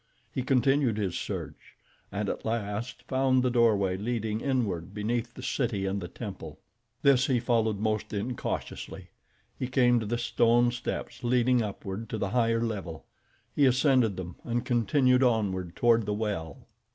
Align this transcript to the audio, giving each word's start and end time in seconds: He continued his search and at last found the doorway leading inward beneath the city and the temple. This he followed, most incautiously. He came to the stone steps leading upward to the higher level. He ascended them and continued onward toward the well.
He 0.33 0.41
continued 0.41 0.97
his 0.97 1.15
search 1.15 1.75
and 2.11 2.27
at 2.27 2.43
last 2.43 3.03
found 3.03 3.43
the 3.43 3.51
doorway 3.51 3.97
leading 3.97 4.41
inward 4.41 4.95
beneath 4.95 5.35
the 5.35 5.43
city 5.43 5.85
and 5.85 6.01
the 6.01 6.07
temple. 6.07 6.57
This 7.03 7.27
he 7.27 7.39
followed, 7.39 7.77
most 7.79 8.11
incautiously. 8.11 9.09
He 9.59 9.67
came 9.67 9.99
to 9.99 10.07
the 10.07 10.17
stone 10.17 10.71
steps 10.71 11.23
leading 11.23 11.61
upward 11.61 12.09
to 12.09 12.17
the 12.17 12.29
higher 12.29 12.63
level. 12.63 13.05
He 13.55 13.67
ascended 13.67 14.17
them 14.17 14.37
and 14.43 14.65
continued 14.65 15.21
onward 15.21 15.75
toward 15.75 16.07
the 16.07 16.15
well. 16.15 16.65